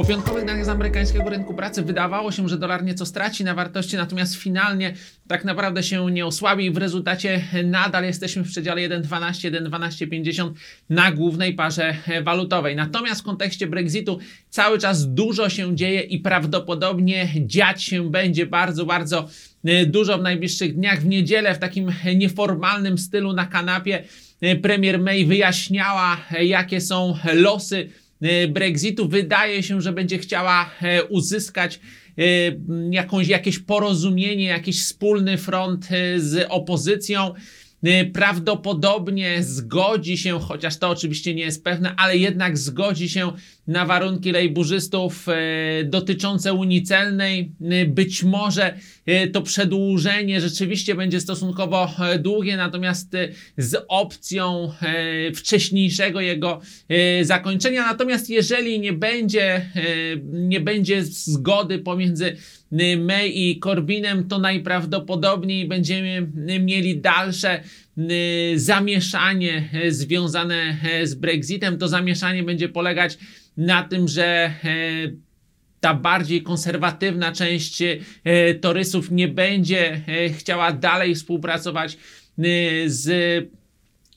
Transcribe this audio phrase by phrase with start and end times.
[0.00, 3.96] Po piątkowych danych z amerykańskiego rynku pracy wydawało się, że dolar nieco straci na wartości,
[3.96, 4.94] natomiast finalnie
[5.28, 10.52] tak naprawdę się nie osłabi i w rezultacie nadal jesteśmy w przedziale 1,12, 1,1250
[10.90, 12.76] na głównej parze walutowej.
[12.76, 14.18] Natomiast w kontekście Brexitu
[14.50, 19.28] cały czas dużo się dzieje i prawdopodobnie dziać się będzie bardzo, bardzo
[19.64, 21.00] e, dużo w najbliższych dniach.
[21.00, 24.04] W niedzielę w takim nieformalnym stylu na kanapie
[24.40, 27.90] e, premier May wyjaśniała, e, jakie są losy
[28.48, 29.08] Brexitu.
[29.08, 31.80] Wydaje się, że będzie chciała e, uzyskać
[32.18, 32.22] e,
[32.90, 37.34] jakąś, jakieś porozumienie, jakiś wspólny front e, z opozycją.
[37.82, 43.32] E, Prawdopodobnie zgodzi się, chociaż to oczywiście nie jest pewne, ale jednak zgodzi się
[43.70, 47.52] na warunki lejburzystów e, dotyczące Unii Celnej.
[47.70, 48.74] E, Być może
[49.06, 53.12] e, to przedłużenie rzeczywiście będzie stosunkowo długie, natomiast
[53.56, 54.72] z opcją
[55.34, 56.60] wcześniejszego jego
[57.22, 57.86] zakończenia.
[57.86, 59.70] Natomiast jeżeli nie będzie,
[60.32, 62.36] nie będzie zgody pomiędzy
[62.98, 67.60] May i Corbinem, to najprawdopodobniej będziemy mieli dalsze
[68.56, 71.78] zamieszanie y, związane y, z Brexitem.
[71.78, 73.18] To zamieszanie będzie polegać
[73.56, 75.16] na tym, że y,
[75.80, 77.98] ta bardziej konserwatywna część y,
[78.60, 81.96] torysów nie będzie y, chciała dalej współpracować
[82.38, 83.10] y, z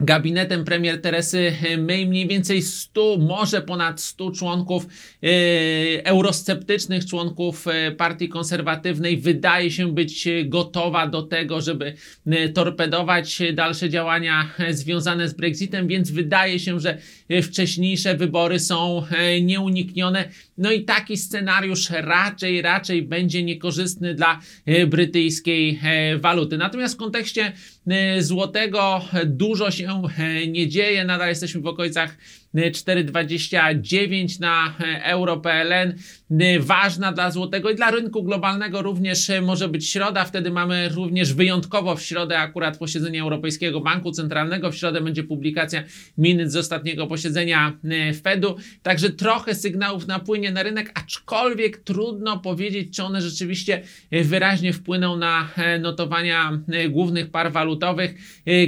[0.00, 5.26] gabinetem premier Teresy May mniej więcej 100, może ponad 100 członków e,
[6.04, 11.94] eurosceptycznych członków e, partii konserwatywnej wydaje się być e, gotowa do tego, żeby
[12.26, 16.98] e, torpedować e, dalsze działania e, związane z Brexitem, więc wydaje się, że
[17.28, 20.28] e, wcześniejsze wybory są e, nieuniknione.
[20.58, 26.58] No i taki scenariusz raczej, raczej będzie niekorzystny dla e, brytyjskiej e, waluty.
[26.58, 27.52] Natomiast w kontekście
[27.86, 29.83] e, złotego e, dużo się
[30.18, 31.04] e, nie dzieje.
[31.04, 32.16] Nadal jesteśmy w okolicach
[32.54, 35.94] 4,29 na e, euro PLN.
[36.40, 40.24] E, Ważna dla złotego i dla rynku globalnego również e, może być środa.
[40.24, 44.72] Wtedy mamy również wyjątkowo w środę akurat posiedzenie Europejskiego Banku Centralnego.
[44.72, 45.82] W środę będzie publikacja
[46.18, 47.78] minut z ostatniego posiedzenia
[48.22, 48.56] Fedu.
[48.82, 55.48] Także trochę sygnałów napłynie na rynek, aczkolwiek trudno powiedzieć, czy one rzeczywiście wyraźnie wpłyną na
[55.80, 56.60] notowania
[56.90, 58.14] głównych par walutowych,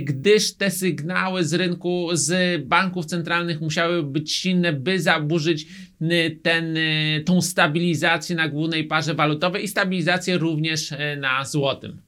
[0.00, 5.66] gdyż te sygnały z rynku, z banków centralnych musiały być silne, by zaburzyć
[6.00, 12.05] e, ten, e, tą stabilizację na głównej parze walutowej i stabilizację również e, na złotym.